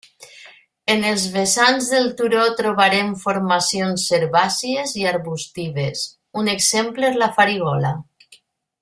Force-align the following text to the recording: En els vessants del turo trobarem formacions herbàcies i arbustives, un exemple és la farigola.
En 0.93 1.03
els 1.09 1.25
vessants 1.35 1.89
del 1.95 2.07
turo 2.21 2.45
trobarem 2.61 3.11
formacions 3.25 4.07
herbàcies 4.19 4.95
i 5.03 5.09
arbustives, 5.13 6.03
un 6.43 6.51
exemple 6.59 7.09
és 7.13 7.21
la 7.25 7.31
farigola. 7.37 7.97